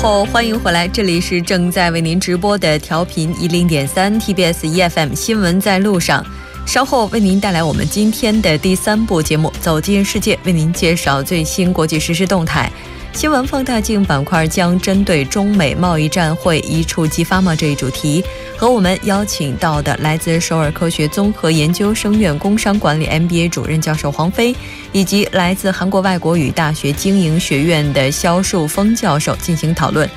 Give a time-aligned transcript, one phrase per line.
[0.00, 6.24] 后欢迎回来，这里是正在为您直播的调频一零点三 TBS EFM 新闻在路上。
[6.66, 12.72] 稍后为您带来我们今天的第三部节目《走进世界》，为您介绍最新国际实时动态。
[13.12, 18.24] 新闻放大镜板块将针对中美贸易战会一触即发吗这一主题，
[18.56, 24.54] 和我们邀请到的来自首尔科学综合研究生院工商管理 MBA 主任教授黄飞，
[24.92, 30.08] 以及来自韩国外国语大学经营学院的肖树峰教授进行讨论。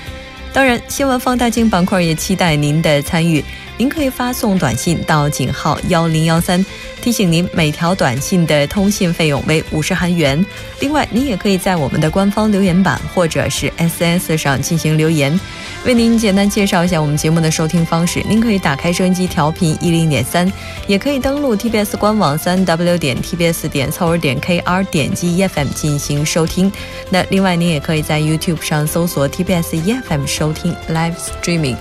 [0.53, 3.43] 当然，新闻放大镜板块也期待您的参与。
[3.77, 6.63] 您可以发送短信到井号幺零幺三，
[7.01, 10.45] 提醒您每条短信的通信费用为五十韩元。
[10.79, 15.37] 另外，您也可以在我们的官方留言板或者是 SNS 上进行留言。
[15.85, 20.49] 为您简单介绍一下我们节目的收听方式：您可以打开收音机调频一零点三，
[20.87, 26.71] 也可以登录 TBS 官网三 W 点 TBS 点凑尔点 KR 点击 EFM 进行收听。
[27.09, 31.75] 那另外，您也可以在 YouTube 上搜索 TBS EFM 收听 Live Streaming。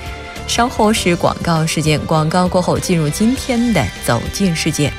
[0.53, 4.91] 稍后是广告时间，广告过后进入今天的《走进世界》。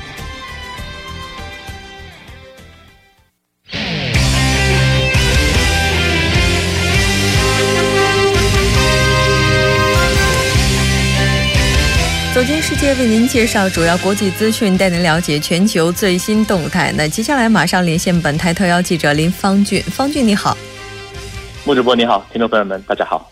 [12.34, 16.92] 走进世界，为您介绍主要国际资讯，带您了解全球最新动态。
[16.96, 20.58] 那接下来马上连线本台特邀记者林方俊，方俊你好，
[21.64, 23.30] 穆主播你好，听众朋友们大家好。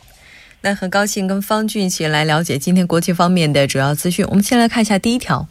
[0.65, 4.25] 那很高兴跟方俊一起来了解今天国际方面的主要资讯。
[4.29, 5.47] 我们先来看一下第一条。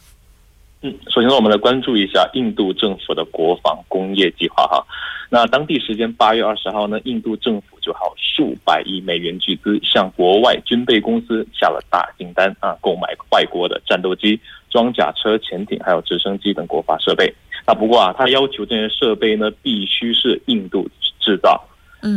[0.83, 4.83] 嗯，首先呢我们来关注一下印度政府的国防工业计划哈。
[5.29, 14.39] 那当地时间八月二十号呢，印度政府就好数百亿美元巨资向国外军备公司下了大订单啊，购买外国的战斗机、
[14.69, 17.33] 装甲车、潜艇还有直升机等国防设备。
[17.67, 20.89] 那不过啊，他要求这些设备呢必须是印度
[21.19, 21.61] 制造。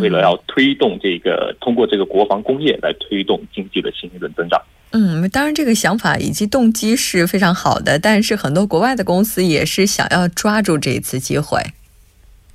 [0.01, 4.61] 为了要推动这个，通过这个国防工业来推动经济的新一轮增长。
[4.93, 11.59] 嗯，当然这个想法以及动机是非常好的，但是很多国外的公司也是想要抓住这一次机会。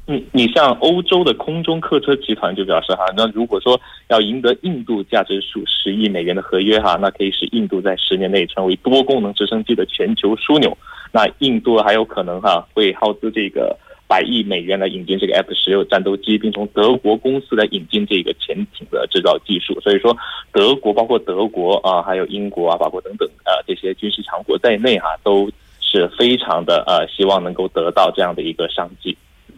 [0.07, 10.75] 嗯，你像欧洲的空中客车集团就表示哈，那如果说要赢得印度价值数十亿美元的合约哈，那可以使印度在十年内成为多功能直升机的全球枢纽。
[11.11, 13.77] 那印度还有可能哈会耗资这个。
[14.09, 19.79] 百亿美元来引进这个 F 十六战斗机，并从德国公司来引进这个潜艇的制造技术。
[19.81, 20.17] 所以说，
[20.51, 25.47] 德国包括德国啊，还有英国啊、法国等等啊这些军事强国在内哈，都
[25.79, 29.15] 是非常的呃希望能够得到这样的一个商机。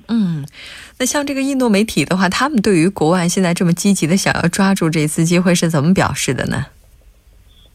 [0.10, 0.46] 嗯，
[1.00, 6.66] 那像这个印度媒体的话，他们对于国外现在这么积极的想要抓住这次机会是怎么表示的呢？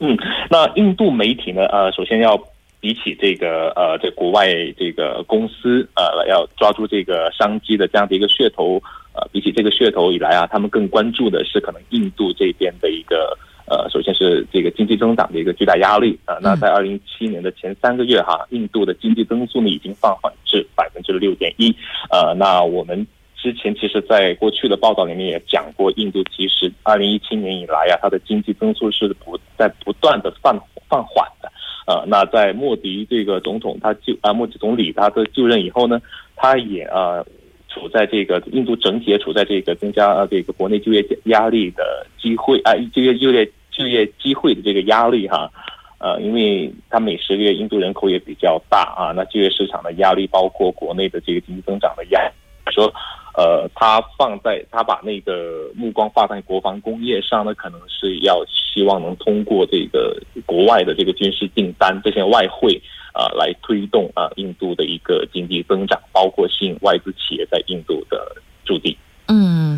[0.00, 0.14] 嗯，
[0.50, 1.64] 那印度媒体呢？
[1.68, 2.38] 呃，首先要。
[2.80, 8.80] 比起这个呃，在国外这个公司呃，要抓住这个商机的这样的一个噱头，
[9.14, 13.36] 呃，比起这个噱头以来啊，他们更关注的是可能印度这边的一个
[13.68, 16.38] 呃，首先是这个经济增长的一个巨大压力啊。
[16.40, 21.74] 那在二零一七年的前三个月哈，印度的经济增速呢已经放缓至百分之六点一。
[22.10, 23.04] 呃，那我们
[23.34, 30.56] 之前其实在过去的报道里面也讲过，印度其实二零一七年以来呀，它的经济增速是不在不断的放
[30.88, 31.50] 放缓的。
[31.86, 36.00] 呃，那在莫迪这个总统他就啊，莫迪总理他的就任以后呢，
[36.34, 37.24] 他也呃
[37.68, 45.50] 处在这个印度整体也处在这个增加这个国内就业压力的机会啊，就业就业就业机会的这个压力哈，
[45.98, 52.92] 呃，因为他每十个月印度人口也比较大啊，那就业市场的压力包括国内的这个经济增长的压力，说。
[53.36, 62.80] 呃，他放在他把那个目光放在国防工业上呢，可能是要希望能通过这个国外的这个军事订单这些外汇
[63.12, 68.96] 啊，来推动啊印度的一个经济增长，包括吸引外资企业在印度的驻地。
[69.28, 69.76] 嗯。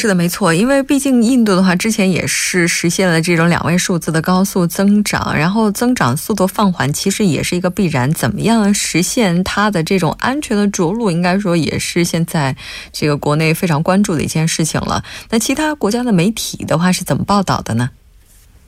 [0.00, 8.08] 是的，没错，因为毕竟印度的话，之前也是实现了这种两位数字的高速增长，然后增长速度放缓，其实也是一个必然。
[8.14, 12.56] 怎么样实现它的这种安全的着陆，应该说也是现在
[12.92, 15.02] 这个国内非常关注的一件事情了。
[15.30, 17.90] 那其他国家的媒体的话是怎么报道的呢？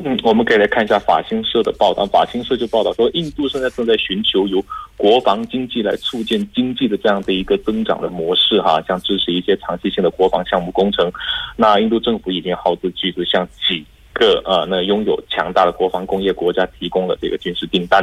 [0.02, 2.06] 嗯，我们可以来看一下法新社的报道。
[2.06, 4.64] 法新社就报道说，印度现在正在寻求由
[4.96, 11.12] 国防经济来促进经济的这样的一个增长的模式，哈，像支持一些长期性的国防项目工程。
[11.54, 18.02] 那印度政府已经耗资巨资，向几个呃那拥有强大的国防工业国家提供了这个军事订单。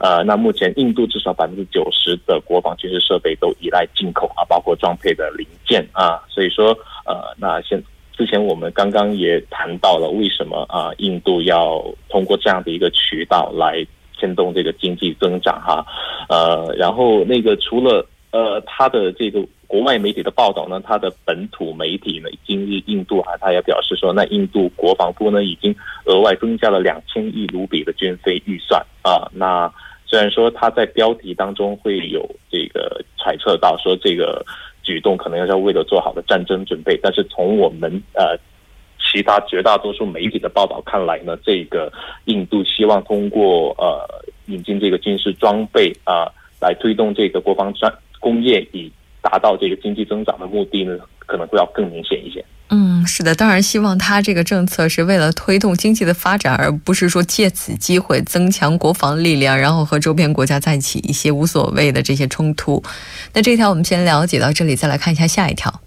[0.00, 6.20] 呃，那目前印度至少百分之九十的国防军事设备都依赖进口啊，包括装配的零件啊。
[6.28, 6.76] 所以说，
[7.06, 7.80] 呃，那现
[8.22, 13.84] 之前我们刚刚也谈到了，为什么啊，印度要通过这样的一个渠道来
[14.16, 15.84] 牵动这个经济增长哈？
[16.28, 25.74] 呃，然后那个除了呃它的这个国外媒体的报道呢，它的本土媒体呢，今日印度啊，他也表示说，那印度国防部呢，已经
[26.04, 29.28] 额外增加了两千亿卢比的军费预算啊。
[29.34, 29.68] 那
[30.06, 34.46] 虽然说他在标题当中会有这个揣测到说这个
[34.82, 38.36] 举动可能要为了做好的战争准备，但是从我们呃
[38.98, 41.92] 其他绝大多数媒体的报道看来呢，这个
[42.26, 46.26] 印度希望通过呃引进这个军事装备啊，
[46.60, 48.90] 来推动这个国防专工业以。
[49.22, 52.44] 达到这个经济增长的目的呢，可能会要更明显一些。
[52.68, 62.82] 嗯，是的，当然希望他这个政策是为了推动经济的发展，而不是说借此机会增强国防力量，然后和周边国家再起一些无所谓的这些冲突。
[63.34, 65.80] 那这条我们先了解到这里，再来看一下下一条。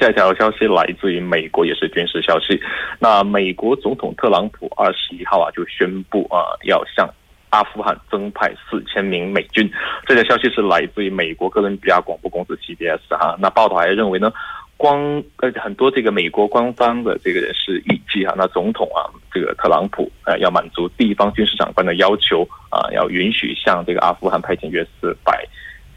[0.00, 2.60] 下一条消息来自于美国，也是军事消息。
[2.98, 7.08] 那美国总统特朗普二十一号啊就宣布啊要向。
[7.50, 9.70] 阿富汗增派四千名美军，
[10.06, 13.36] 这个消息是来自于美国哥伦比亚广播公司 CBS 哈。
[13.38, 14.32] 那报道还认为呢，
[14.76, 25.44] 光呃很多这个美国官方的这个人士预计哈，那总统啊这个特朗普呃要满足地方军事长官的要求啊，要允许向这个阿富汗派遣约四百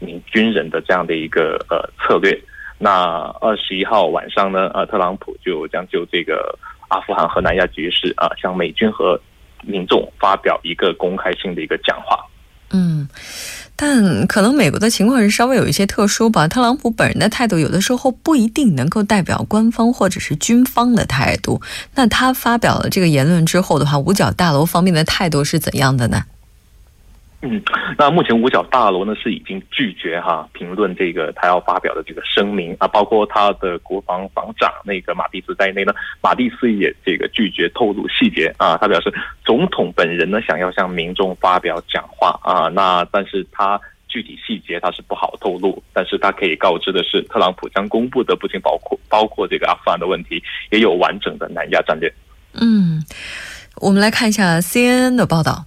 [0.00, 2.38] 名军人的这样的一个呃策略。
[2.76, 6.58] 那二十一号晚上呢，呃特朗普就将就这个
[6.88, 9.18] 阿富汗和南亚局势啊，向美军和
[9.66, 12.24] 民众发表一个公开性的一个讲话，
[12.70, 13.08] 嗯，
[13.76, 16.46] 但可能美国的情况是稍微有一些特殊吧。
[16.48, 21.60] 特朗普本人的态度有的时候不一定能够代表官方或者是军方的态度。
[21.94, 26.24] 那他发表了这个言论之后的话，五角大楼方面的态度是怎样的呢？
[27.46, 27.62] 嗯，
[27.98, 35.92] 那目前五角大楼呢是已经拒绝哈评论这个他要发表的这个声明啊，包括他的国防防长那个马蒂斯在内呢，
[36.22, 38.78] 马蒂斯也这个拒绝透露细节啊。
[38.78, 39.12] 他表示
[39.44, 52.10] 总统本人呢想要向民众发表讲话啊，那但是他具体细节他是不好透露，但是他可以告知的是，特朗普将公布的不仅包括包括这个阿富汗的问题，也有完整的南亚战略。
[52.54, 53.04] 嗯，
[53.82, 55.66] 我们来看一下 CNN 的报道。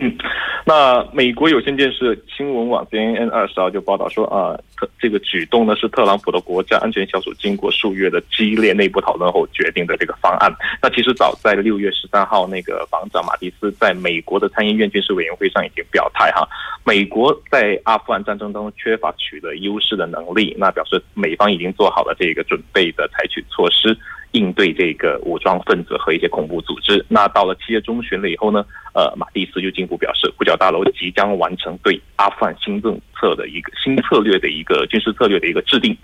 [0.00, 0.16] 嗯。
[0.64, 10.54] 那美国有线电视新闻网 CNN 二十号就报道说啊，特这个举动呢是特朗普的国家安全小组经过数月的激烈内部讨论后决定的这个方案。
[10.80, 16.48] 那其实早在六月十三号，那个防长马蒂斯在美国的参议院军事委员会上已经表态哈，
[16.84, 23.98] 美国在阿富汗战争当中缺乏取得优势的能力，那表示美方已经做好了这个准备的采取措施。
[24.32, 27.04] 应对这个武装分子和一些恐怖组织。
[27.08, 28.64] 那到了七月中旬了以后呢，
[28.94, 35.96] 呃，马蒂斯就进一步表示，五角大楼即将完成对阿富汗新政策的一个新策略的一个军事策略的一个制定。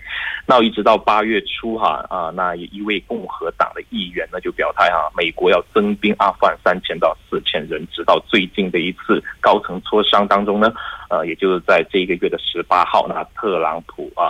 [0.45, 10.71] 那一直到八月初哈啊，那一位共和党的议员呢就表态哈，美国要增兵阿富汗三千到四千人，直到最近的一次高层磋商当中呢，
[11.09, 14.29] 呃，也就是在这个月的十八号，那特朗普啊。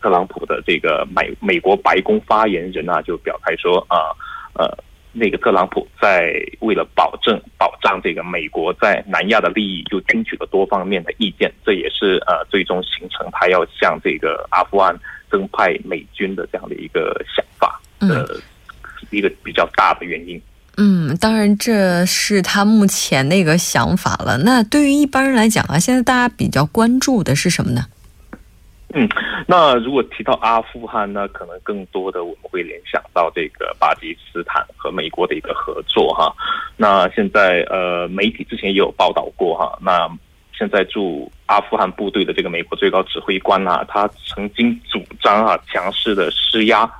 [0.00, 4.10] 特朗普的这个美美国白宫发言人啊，就表态说啊，
[4.54, 4.66] 呃，
[5.12, 14.98] 那个特朗普在为了保证保障这个美国在南亚的利益，就听取了多方面的意见，这也是呃最终形成他要向这个阿富汗
[15.30, 18.40] 增派美军的这样的一个想法的
[19.10, 20.40] 一个比较大的原因。
[20.76, 24.38] 嗯，当然这是他目前的一个想法了。
[24.38, 27.84] 那对于一般人来讲啊，现在大家比较关注的是什么呢？
[28.92, 29.08] 嗯，
[29.46, 36.34] 那如果提到阿富汗呢，可能更多的我们会联想到这个巴基斯坦和美国的一个合作哈。
[36.76, 39.78] 那现在呃，媒体之前也有报道过哈。
[39.80, 40.10] 那
[40.52, 46.90] 现在驻阿富汗部队的这个美国最高指挥官啊，他曾经主张啊，强势的施压，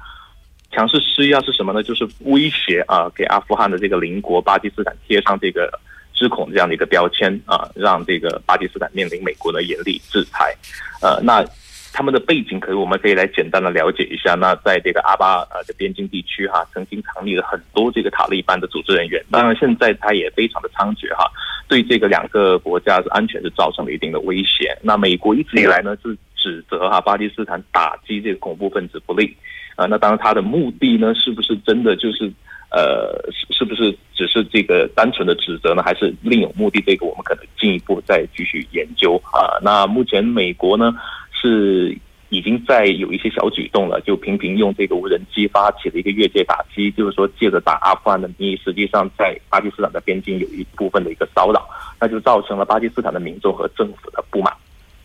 [0.71, 1.83] 强势施压是什么呢？
[1.83, 5.69] 就是威胁啊，给阿富汗的这个邻国巴基斯坦贴上这个
[6.15, 10.55] “之恐”这样的一个标签啊，让这个巴基斯坦面临美国的严厉制裁。
[11.03, 11.45] 呃，那。
[11.93, 14.35] 他们的背景，可以我们可以来简单的了解一下。
[14.35, 19.23] 那在这个阿巴呃的边境地区哈，曾经藏匿了很多这个塔利班的组织人员。
[19.31, 21.31] 当然，现在他也非常的猖獗哈，
[21.69, 24.77] 对这个两个国家的安全是造成了一定的威胁。
[24.83, 29.37] 那美国一直以来呢是指责哈巴基斯坦打击这个恐怖分子不利
[29.75, 29.87] 啊。
[29.87, 32.31] 那当然，他的目的呢是不是真的就是
[32.71, 35.83] 呃是是不是只是这个单纯的指责呢？
[35.83, 36.81] 还是另有目的？
[36.87, 39.59] 这个我们可能进一步再继续研究啊。
[39.61, 40.95] 那目前美国呢？
[41.41, 41.97] 是
[42.29, 51.69] 已经在有一些小举动了，就频频用这个无人机发起了一个越界打击，就是说借着打阿富汗的名义，实际上在巴基斯坦的边境有一部分的一个骚扰，
[52.01, 54.53] 那就造成了巴基斯坦的民众和政府的不满。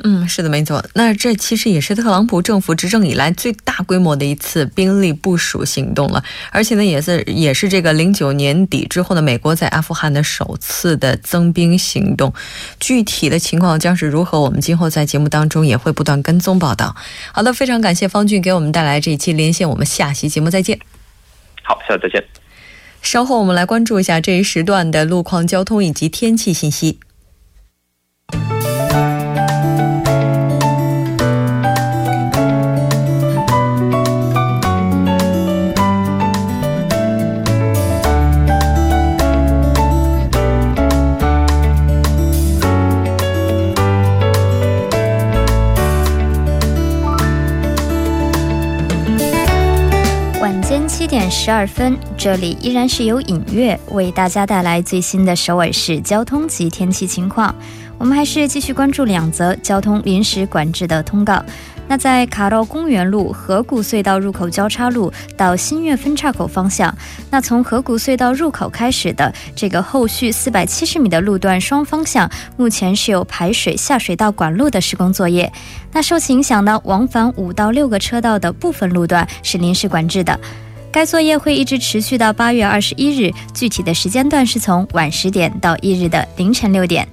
[0.04, 0.86] 嗯，是的，没错。
[0.94, 6.22] 那这其实也是特朗普政府执政以来最大规模的一次兵力部署行动了，
[6.52, 12.34] 而且呢，也是也是这个零九年底之后的，美国在阿富汗的首次的增兵行动。
[12.80, 16.94] 具体的情况将是如何，我们今后在节目当中也会不断跟踪报道。
[17.32, 20.78] 好的，非常感谢方俊给我们带来这一期连线，我们下期节目再见。
[21.64, 22.24] 好，下次再见。
[23.02, 27.00] 稍后我们来关注一下这一时段的路况、交通以及天气信息。
[51.06, 57.54] 七点十二分，这里依然是由影月为大家带来最新的首尔市交通及天气情况。
[58.00, 61.46] 我们还是继续关注两则交通临时管制的通告。
[61.88, 66.92] 那在卡罗公园路河谷隧道入口交叉路到新月分岔口方向，
[67.30, 75.54] 那从河谷隧道入口开始的这个后续四百七十米的路段双方向，目前是有排水下水道管路的施工作业。
[75.92, 80.40] 那受其影响呢，往返五到六个车道的部分路段是临时管制的。
[80.96, 87.06] 该作业会一直持续到八月二十一日，具体的时间段是从晚十点到翌日的凌晨六点。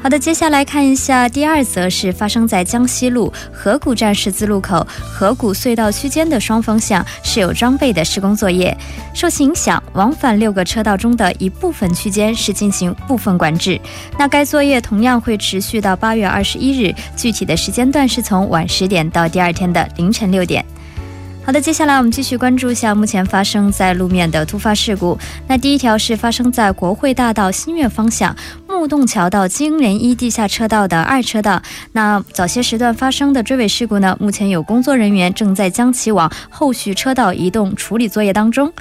[0.00, 8.76] 好的，接下来看一下第二则，是发生在江西路河谷站十字路口河谷隧道区间的双方向是有装备的施工作业，
[9.12, 13.80] 受其影响，往返六个车道中的一部分区间是进行部分管制。
[14.16, 20.64] 那该作业同样会持续到八月二十一日，具体的时间段是从晚十点到第二天的凌晨六点。
[21.44, 25.18] 好的，接下来我们继续关注一下目前发生在路面的突发事故。
[25.48, 28.34] 那第一条是发生在国会大道新月方向
[28.68, 31.60] 木洞桥到金莲一地下车道的二车道。
[31.90, 34.16] 那早些时段发生的追尾事故呢？
[34.20, 38.72] 目前有工作人员正在将其往后续车道移动处理作业当中。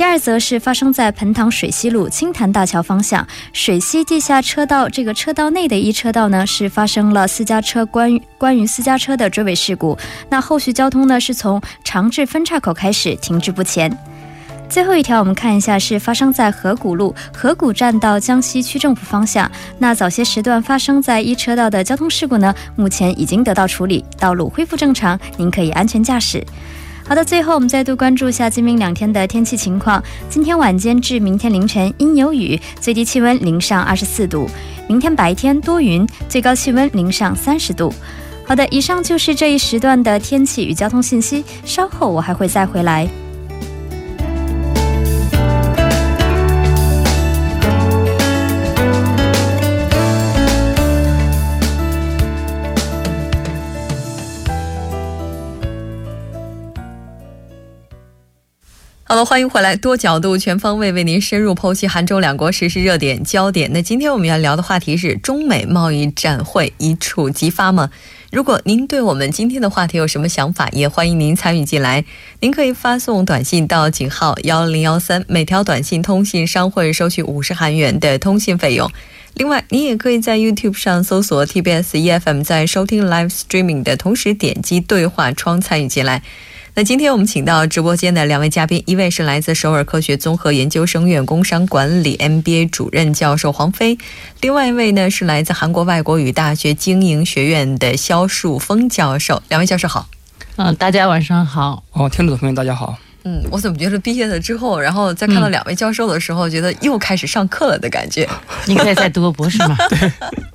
[0.00, 9.98] 第二则是发生在盆塘水西路青潭大桥方向水西地下车道，这个车道内的一车道呢是发生了私家车关关于私家车的追尾事故，
[10.30, 13.94] 那后续交通呢是从长治分岔口开始停滞不前。
[14.70, 26.42] 最后一条我们看一下是发生在河谷路河谷站到江西区政府方向，那早些时段发生在一车道的交通事故呢，目前已经得到处理，道路恢复正常，您可以安全驾驶。
[27.10, 30.00] 好的，最后我们再度关注一下今明两天的天气情况。
[30.28, 34.46] 今天晚间至明天凌晨阴有雨，最低气温零上二十四度；
[34.88, 37.92] 明天白天多云，最高气温零上三十度。
[38.46, 41.44] 好的，以上就是这一时段的天气与交通信息。
[41.64, 43.08] 稍后我还会再回来。
[59.10, 63.68] 好了，欢迎回来，多角度、全方位为您深入剖析韩中两国实时热点焦点。
[63.72, 67.90] 那今天我们要聊的话题是中美贸易战会一触即发吗？
[68.30, 72.04] 如果您对我们今天的话题有什么想法，也欢迎您参与进来。
[72.38, 78.88] 您可以发送短信到井号幺零幺三，每条短信通信商会收取五十韩元的通信费用。
[79.34, 86.22] 另外，您也可以在 YouTube 上搜索 TBS EFM，在收听 Live Streaming 的同时点击对话窗参与进来。
[86.74, 93.98] 那今天我们请到直播间的两位嘉宾，一位是来自首尔科学综合研究生院工商管理 MBA 主任教授黄飞，
[94.40, 99.42] 另外一位呢是来自韩国外国语大学经营学院的肖树峰教授。
[99.48, 100.08] 两位教授好。
[100.56, 101.82] 嗯，大家晚上好。
[101.92, 102.96] 哦，听众朋友大家好。
[103.24, 108.26] 嗯，我怎么觉得毕业了之后，然后再看到两位教授的时候，觉得又开始上课了的感觉。
[108.64, 109.76] 你可以再读个博士吗？
[109.90, 110.10] 对。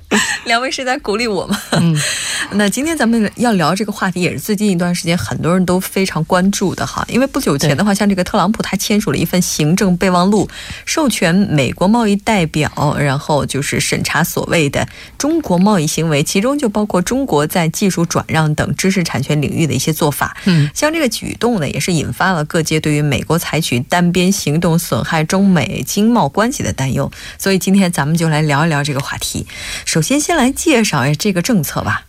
[0.44, 1.60] 两位是在鼓励我吗？
[1.72, 1.96] 嗯，
[2.52, 7.04] 那今天咱们要聊这个话题，也是最近一段时间很多人都非常关注的哈。
[7.08, 10.48] 因为不久前的话，像这个特朗普他签署了一份行政备忘录，
[10.84, 14.86] 授权美国贸易代表，然后就是审查所谓的
[15.18, 20.36] 中国贸易行为，其中就包括中国在技术转让等知识产权领域的一些做法。
[20.44, 27.10] 嗯，像这个举动呢，也是引发了各界对于美国采取单边行动损害中美经贸关系的担忧。
[27.36, 29.44] 所以今天咱们就来聊一聊这个话题。
[29.84, 32.05] 首首先，先来介绍一下这个政策吧。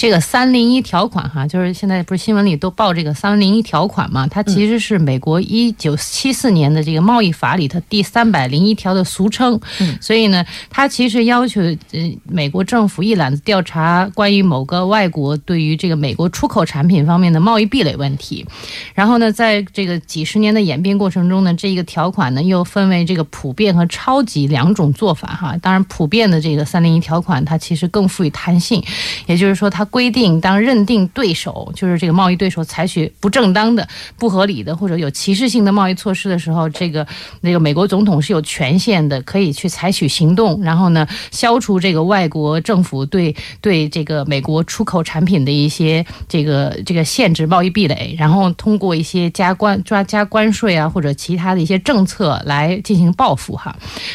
[0.00, 4.26] 这个三零一条款哈，就是现在不是新闻里都报这个三零一条款嘛？
[4.26, 9.60] 它其实是美国一九七四年的这个贸易法里头第三百零一条的俗称。
[9.78, 18.46] 嗯，所以呢，它其实要求呃美国政府一揽子调查关于某个外国对于这个美国出口产品方面的贸易壁垒问题。
[18.94, 25.54] 然后呢，在这个几十年的演变过程中呢，这一个条款呢又分为这个普遍和超级两种做法哈。
[25.58, 28.82] 当然，普遍的这个三零一条款它其实更富有弹性，
[29.26, 29.86] 也就是说它。
[29.90, 37.04] 规定，当认定对手就是这个贸易对手采取不正当的、不合理的或者有歧视性的贸易措施的时候，这个
[37.40, 53.74] 那个美国总统是有权限的，可以去采取行动，然后呢，消除这个外国政府对 对这个美国出口产品的一些这个这个限制贸易壁垒，然后通过一些加关抓加关税啊或者其他的一些政策来进行报复哈。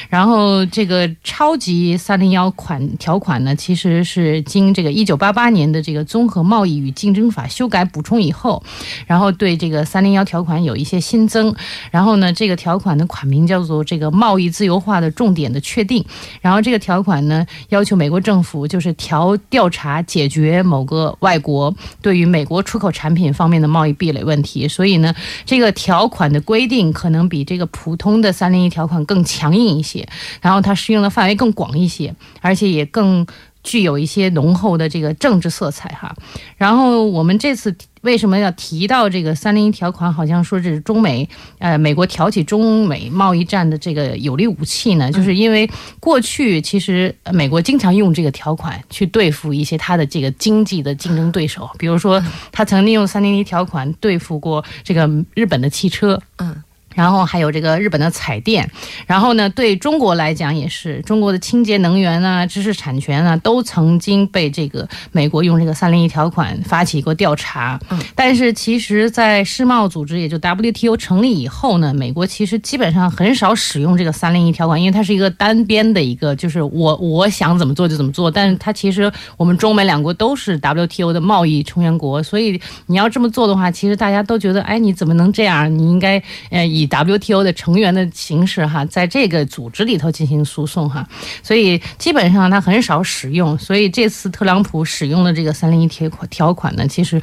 [0.10, 5.64] 然后这个超级三零幺款条款呢，其实是经这个一九八八年。
[5.72, 8.63] 的这个综合贸易与竞争法修改补充以后，
[9.05, 11.53] 然后对这个三零幺条款有一些新增，
[11.91, 16.03] 然后呢，这个条款的款名叫做这个贸易自由化的重点的确定，
[16.41, 25.13] 然后这个条款呢要求美国政府就是调调查解决某个外国对于美国出口产品方面的贸易壁垒问题，所以呢，
[25.45, 30.07] 这个条款的规定可能比这个普通的三零一条款更强硬一些，
[30.41, 33.25] 然后它适用的范围更广一些，而且也更。
[33.65, 36.15] 具有一些浓厚的这个政治色彩哈，
[36.55, 40.13] 然后我们这次为什么要提到这个三零一条款？
[40.13, 45.12] 好像说这是中美呃美国挑起中美贸易战的这个有力武器呢？
[45.12, 45.67] 就是因为
[46.00, 56.55] 过去其实美国经常用这个条款去对付一些它的这个经济的竞争对手，比如说他曾经用三零一条款对付过这个日本的汽车，嗯。
[56.96, 58.68] 然后还有这个日本的彩电，
[59.06, 67.80] 然后呢，对中国来讲也是中国的清洁能源啊、知识产权啊，都曾经被这个美国用这个三零一条款发起过调查。
[67.90, 78.32] 嗯，但是其实，在世贸组织也就 WTO 成立以后呢，美国其实基本上很少使用这个三零一条款，因为它是一个单边的一个，就是我我想怎么做就怎么做。
[78.32, 85.74] 但是它其实我们中美两国都是 WTO 的贸易成员国，所以你要这么做的话，其实大家都觉得，哎，你怎么能这样？
[85.78, 91.08] 你应该呃以 WTO 的成员的形式哈，在这个组织里头进行诉讼哈，
[91.44, 93.58] 所以基本上他很少使用。
[93.58, 97.22] 所以这次特朗普使用的这个三零一条款条款呢，其实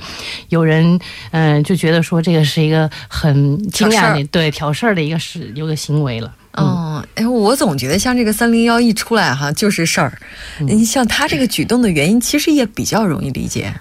[0.49, 0.99] 有人
[1.31, 6.35] 嗯就觉得说这个是一个很惊讶的对挑事儿的一个是有个行为了。
[6.55, 10.19] 嗯，哎，我总觉得像这个三零幺一出来哈就是事儿。
[10.59, 13.73] 你像他这个举动的原因，其实也比较容易理解。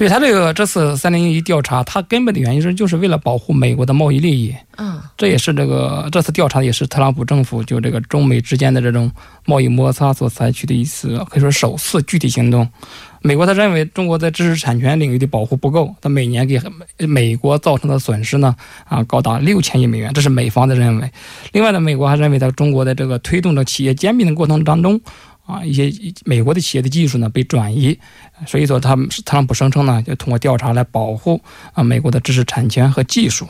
[0.00, 4.56] 对他这个这次三零一调查，他根本的原因是就是为了保护美国的贸易利益。
[4.78, 9.12] 嗯，这也是这个这次调查也是特朗普政府就这个中美之间的这种
[9.44, 12.66] 贸易摩擦所采取的一次可以说首次具体行动。
[13.20, 16.58] 美国他认为中国在知识产权领域的保护不够，他每年给
[17.06, 21.10] 美国造成的损失呢啊高达六千亿美元，这是美方的认为。
[21.52, 24.98] 另外呢，美国还认为在中国的这个推动着企业兼并的过程当中。
[25.50, 25.92] 啊，一些
[26.24, 27.98] 美国的企业的技术呢被转移，
[28.46, 31.40] 所以说他特朗普声称呢，就通过调查来保护
[31.72, 33.48] 啊美国的知识产权和技术。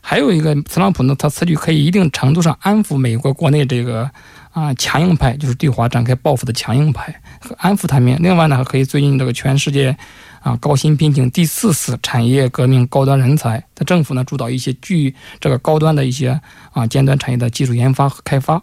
[0.00, 4.10] 还有一个，特朗普呢，他此举可以一定程度上安抚美国国内这个
[4.52, 7.20] 啊强硬派，就是对华展开报复的强硬派，
[7.58, 8.16] 安抚他们。
[8.20, 9.96] 另外呢，还可以最近这个全世界
[10.40, 16.40] 啊高薪聘请第四次产业革命高端人才，他政府呢主导一些具这个高端的一些
[16.72, 18.60] 啊尖端产业的技术研发和开发。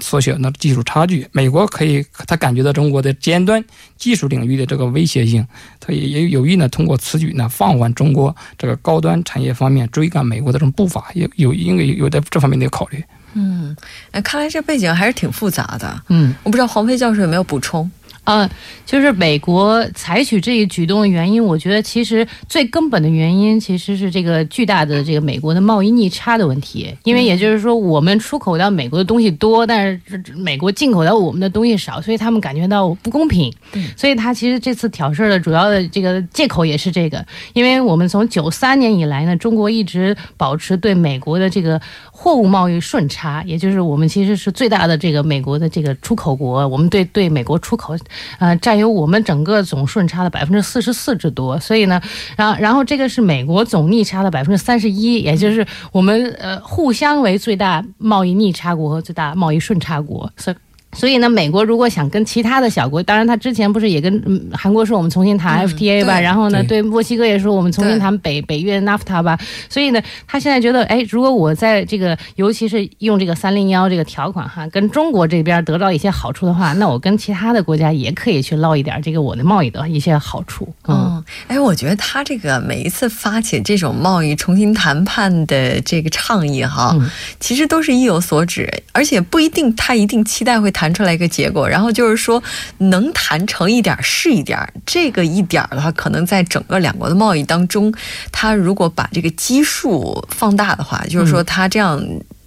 [0.00, 3.64] 缩小那技术差距，美国可以，他感觉到中国的尖端
[3.96, 5.46] 技术领域的这个威胁性，
[5.80, 13.02] 他也也有意呢，通过此举呢，放缓中国这个高端产业方面追赶美国的这种步伐，也有应该有在这方面的考虑。
[13.34, 13.74] 嗯，
[14.10, 16.02] 哎，看来这背景还是挺复杂的。
[16.08, 17.90] 嗯，我不知道黄飞教授有没有补充。
[18.24, 18.48] 嗯，
[18.86, 26.94] 就是美国采取这一举动的原因，我觉得其实最根本的原因其实是这个巨大的这个美国的贸易逆差的问题。
[27.04, 33.52] 因为也就是说，我们出口到美国的东西多，但是美国进口到我们的东西少，所以他们感觉到不公平。
[33.96, 41.80] 所以他其实这次挑事儿的主要的这个借口也是这个，因为我们从九三年以来呢，中国一直保持对美国的这个。
[42.14, 47.96] 货物贸易顺差，也就是我们其实是最大的这个美国的这个出口国，我们对对美国出口，
[48.38, 51.58] 呃，占有我们整个总顺差的百分之四十四之多。
[51.60, 52.00] 所以呢，
[52.36, 60.30] 然后然后这个是美国总逆差的百分之三十一，也就是我们呃互相为最大贸易逆差国和最大贸易顺差国。
[60.36, 60.56] 所以
[60.94, 69.38] 所以呢，美国如果想跟其他的小国，当然他之前不是也跟韩国说我们重新谈 FTA 吧，然后呢，对墨西哥也说我们重新谈北北约 NAFTA 吧。
[69.70, 80.68] 所以呢，他现在觉得，哎，如果我在这个，尤其是用这个三零幺这个条款哈，跟中国这边得到一些好处的话，那我跟其他的国家也可以去捞一点这个我的贸易的一些好处。
[80.88, 86.94] 嗯，哎，我觉得他这个每一次发起这种贸易重新谈判的这个倡议哈，
[87.40, 90.81] 其实都是意有所指，而且不一定他一定期待会谈。
[90.82, 92.42] 谈出来一个结果，然后就是说
[92.78, 97.94] 能谈成一点是一点，这个一点的话，可能在整个两国的贸易当中，
[98.32, 102.02] 它如果把这个基数放大的话，就是说它这样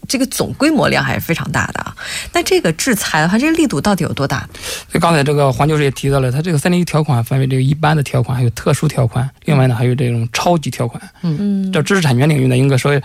[0.05, 1.95] 这个总规模量还是非常大的啊。
[2.33, 4.45] 那这个制裁的话，这个力度到底有多大？
[4.91, 11.01] 所以刚才这个黄教授也提到了，它这个三零一条款分为这个一般的条款，还有特殊条款，另外呢还有这种超级条款。
[11.21, 13.01] 嗯嗯，这知识产权领域呢，应该说。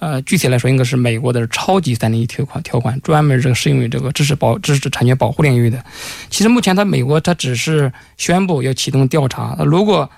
[0.00, 5.84] 呃，具体来说，应该是美国的超级三零一条款条款，专门这个适用于这个知识保知识产权保护领域的。
[6.30, 9.56] 其实目前，它美国它只是宣布要启动调查。
[9.64, 10.10] 如果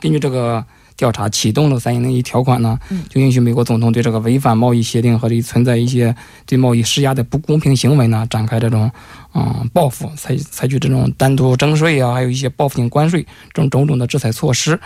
[0.00, 0.62] 根据这个
[0.98, 8.90] 调查启动了三零一条款呢，就允许美国总统对这个违反贸易协定和这存在一些对贸易施压的不公平行为呢，展开这种
[9.34, 13.22] 嗯报复，采采取这种单独征税啊，还有一些报复性关税
[13.54, 14.78] 这种种种的制裁措施。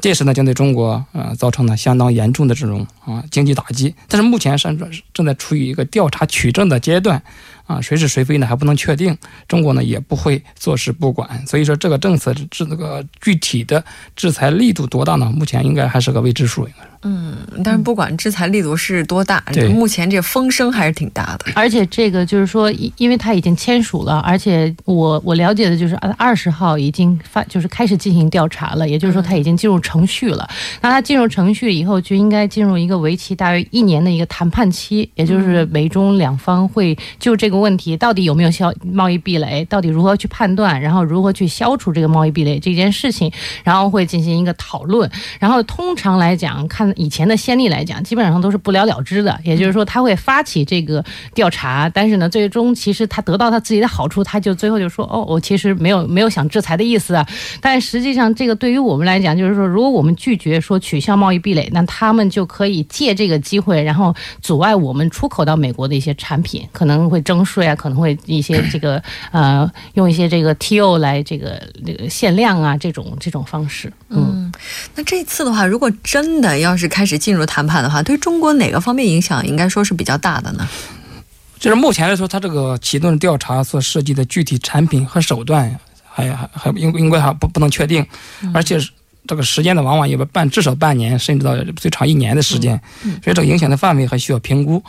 [0.00, 3.94] 这时呢，将对中国呃造成了相当严重的这种啊经济打击。
[4.08, 7.22] 但是目前正正在处于一个调查取证的阶段。
[7.66, 8.46] 啊，谁是谁非呢？
[8.46, 9.16] 还不能确定。
[9.48, 11.46] 中国呢也不会坐视不管。
[11.46, 13.82] 所以说，这个政策制这个具体的
[14.14, 15.32] 制裁力度多大呢？
[15.34, 16.66] 目前应该还是个未知数。
[16.66, 19.42] 应该嗯，但是不管制裁力度是多大，
[19.74, 21.52] 目前这风声还是挺大的。
[21.54, 28.88] 而且这个就是说，因为他已经签署了，而且我我了解的就是二十号已经发，就是开始进行调查了。
[28.88, 30.48] 也就是说，他已经进入程序了。
[30.80, 37.53] 那他进入程序以后，就应该进入一个为期大约一年的一个谈判期，也就是美中两方会就这个。
[37.60, 39.64] 问题到底有没有消贸易壁垒？
[39.66, 40.80] 到底如何去判断？
[40.80, 43.32] 然后如何去消除这个贸易壁垒这件事情？
[43.62, 45.10] 然后会进行一个讨论。
[45.38, 49.38] 然后通常来讲，看以前的先例来讲，基本上都是不了了之的。
[49.44, 57.26] 也就是说，他会发起这个调查，但是呢，最终其实他得到他自己的好处，他就最后就说：“哦，我其实没有没有想制裁的意思啊。”
[57.60, 67.43] 但实际上，这个对于我们来讲，就是说，如果我们拒绝说取消贸易壁垒，那他们就可以借这个机会，然后阻碍我们出口到美国的一些产品，可能会征。
[67.44, 73.92] 税啊，可能会一些 这个呃，用一些这个 TO 来这个这个限量啊，这种这种方式。
[74.08, 74.52] 嗯，
[74.94, 80.66] 那这次的话，如果真的要是开始进入谈判的话，对中国哪个方面影响应该说是比较大的呢？
[81.58, 88.06] 就是目前来说，它这个启动调查所涉及的具体产品和手段，还还还应应该还不不能确定，
[88.52, 88.90] 而且是。
[89.26, 92.78] 这个时间呢，往往也要半至少半年，甚至到最长一年的时间，
[93.22, 94.84] 所以这个影响的范围还需要评估。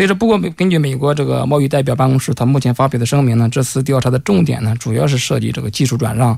[0.00, 6.34] 所以说，不过根据美国这个贸易代表办公室，他目前发表的声明呢，这次调查的重点呢，主要是涉及这个技术转让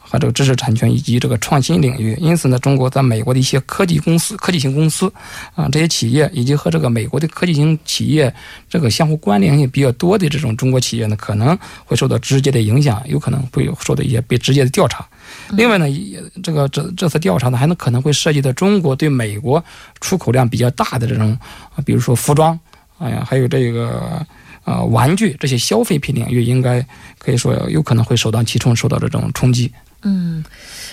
[0.00, 2.18] 和这个知识产权以及这个创新领域。
[2.20, 5.12] 因此呢，中国在美国的一些科技公司、科技型公司
[5.54, 8.34] 啊，这些企业以及和这个美国的科技型企业
[8.68, 15.06] 这个相互关联性比较多的这种中国企业呢，可能会受到直接的影响，有可能会有受到一些被直接的调查。
[15.50, 19.64] 另外呢，也这个这这次调查呢，还能可能会涉及到中国对美国
[20.00, 21.38] 出口量比较大的这种，
[21.84, 22.58] 比如说服装，
[23.04, 24.26] 哎呀，还有这个
[24.64, 26.84] 呃玩具这些消费品领域，应该
[27.18, 29.70] 可以说有可能会首当其冲受到这种冲击。
[30.02, 30.42] 嗯。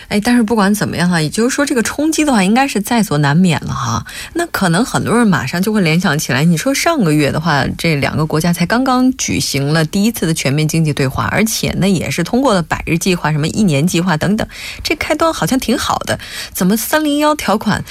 [0.08, 4.06] 哎，但是不管怎么样哈，也就是说这个冲击的话，应该是在所难免了哈。
[4.34, 14.46] 那可能很多人马上就会联想起来，你说上个月的话，这两个国家才刚刚举行了第一次的全面经济对话，而且呢也是通过了百日计划、什么一年计划等等，
[14.84, 16.20] 这开端好像挺好的。
[16.52, 17.82] 怎么三零幺条款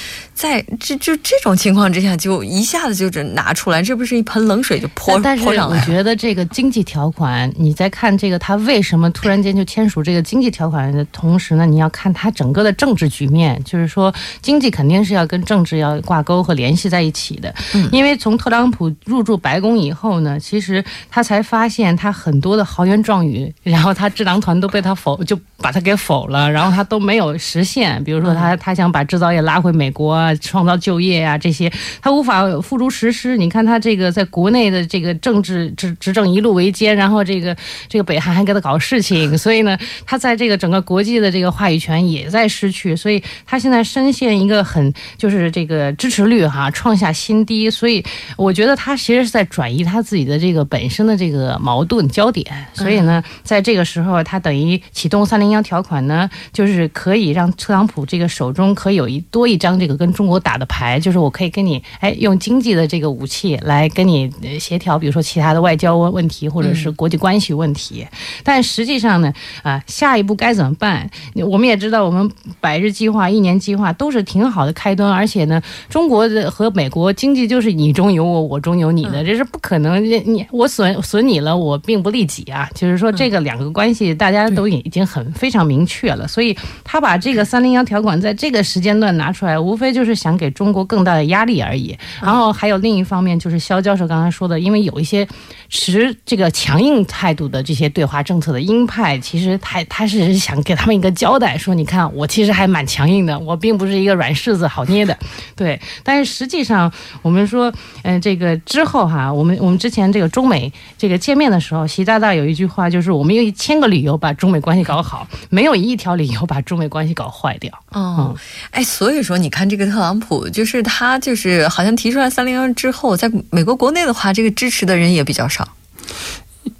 [0.41, 5.79] 在这就这种情况之下就一下子就这拿出来，这不是一盆冷水就泼泼上来？
[5.79, 12.11] 我觉得这个经济条款，你在看这个他为什么突然间就签署这个经济条款的同时呢，你要看。
[12.13, 17.53] 他整个的政治局面，就是说经济肯定是要跟政治要挂钩和联系在一起的。
[17.73, 28.03] 嗯，因为从特朗普入驻白宫以后呢，其实他才发现他很多的豪言壮语，然后他智囊团都被他否，就把他给否了，然后他都没有实现。
[28.03, 33.37] 比如说他他想把制造业拉回美国，创造就业啊这些，他无法付诸实施。
[33.37, 37.55] 你看他这个在国内的这个政治执执政一路维艰，然后这个
[37.87, 42.01] 这个北韩还给他搞事情，所以呢，他在这个整个国际的这个话语权。
[42.01, 48.03] 也在失去，所以他现在深陷一个很就是这个支持率哈创下新低，所以
[48.35, 68.05] 我觉得他其实是在转移他自己的这个本身的这个矛盾焦点，所以呢，在这个时候他等于启动三零零幺条款呢，就是可以让特朗普这个手中可以有一多一张这个跟中国打的牌，就是我可以跟你哎用经济的这个武器来跟你协调，比如说其他的外交问题或者是国际关系问题。
[68.43, 71.09] 但实际上呢，啊，下一步该怎么办？
[71.45, 72.29] 我们也知道，我们
[72.59, 80.01] 百日计划、一年计划都是挺好的开端，而且呢，中国的和美国经济就是你中有我，我中有你的，这是不可能。
[80.01, 82.67] 你我损损你了，我并不利己啊。
[82.73, 86.27] 就是说，这个两个关系大家都已经很非常明确了。
[86.27, 91.97] 所以他把这个三零幺条款在这个时间段拿出来，无非就是想给中国更大的压力而已。
[92.21, 95.27] 然后还有另一方面，就是肖教授刚才说的，因为有一些
[95.73, 105.17] 持这个强硬态度的这些对华政策的鹰派，其实他他是想给他们一个交代，说你看我其实还蛮强硬的，我并不是一个软柿子好捏的。
[105.55, 117.71] 对，但是实际上我们说，嗯，这个之后哈，我们我们之前这个中美这个见面的时候，习大大有一句话，就是我们有一千个理由把中美关系搞好，没有一条理由把中美关系搞坏掉。
[117.91, 118.35] 哦，
[118.71, 125.60] 哎，所以说你看这个特朗普，就是他就是好像提出来三零幺之后，在美国国内的话，这个支持的人也比较少。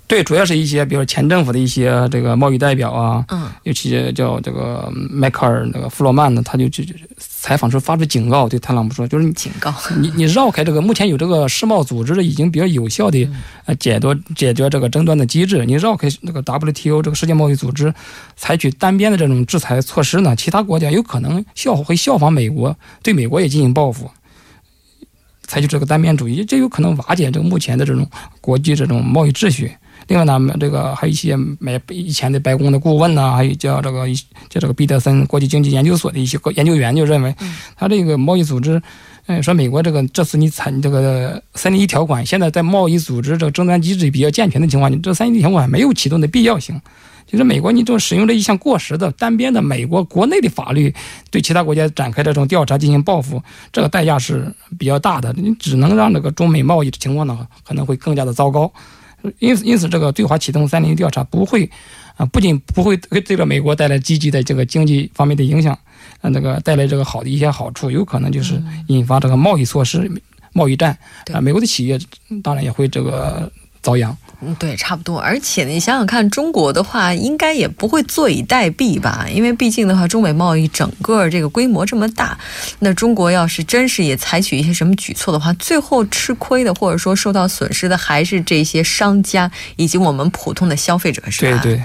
[0.07, 6.83] 对，主要是一些，比如前政府的一些这个贸易代表啊，嗯，尤其叫这个迈克尔那个弗洛曼呢，他就就
[7.17, 13.25] 采访时候发出警告，对特朗普说，就是警告你，你绕开这个目前有这个世贸组织的已经比较有效的
[13.63, 17.93] 呃解决解决这个争端的机制，你绕开那个 WTO 这个世界贸易组织，
[18.35, 24.11] 采取单边的这种制裁措施呢，其他国家有可能效会效仿美国，对美国也进行报复。
[25.51, 28.07] 采取这个单边主义，这有可能瓦解这个目前的这种
[28.39, 29.69] 国际这种贸易秩序。
[30.07, 34.07] 另外呢，这个还有一些买以前的白宫的顾问呢，还有叫这个
[34.49, 37.35] 叫这个彼得森国际经济研究所的一些研究员就认为，
[37.75, 38.81] 他这个贸易组织，
[39.25, 46.79] 嗯，说美国这个这次你采这个三零一条款，现在在贸易组织这个争端机制比较健全的情况下，这三零一条款没有启动的必要性。
[47.31, 50.93] 就是美国，你就使用了一项过时的单边的美国国内的法律，
[51.29, 53.41] 对其他国家展开这种调查进行报复，
[53.71, 55.33] 这个代价是比较大的。
[55.37, 58.69] 你只能让这个中美贸易的情况呢可能会更加的糟糕。
[59.39, 61.69] 因此，因此这个对华启动三零调查不会
[62.17, 65.73] 啊，不仅不会给这个美国带来积极的这个经济方面的影响，
[66.19, 70.11] 啊，那个带来这个好的一些好处，有可能就是引发这个贸易措施、
[70.51, 70.97] 贸易战
[71.31, 71.97] 啊，美国的企业
[72.43, 73.49] 当然也会这个。
[73.81, 75.19] 遭殃，嗯，对，差不多。
[75.19, 79.25] 而且你想想看，中国的话应该也不会坐以待毙吧？
[79.33, 82.37] 因为毕竟的话，中美贸易整个这个规模这么大，
[82.79, 91.59] 那中国要是真是也采取一些什么举措的话，最后吃亏的或者说受到损失的还是这些商家以及我们普通的消费者，是吧？
[91.63, 91.83] 对对。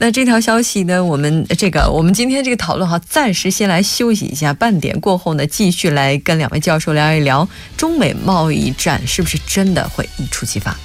[0.00, 1.04] 那这条消息呢？
[1.04, 10.76] 我们这个我们今天这个讨论哈，暂时先来休息一下，半点过后呢，继续来跟两位教授聊一聊中美贸易战是不是真的会一触即发。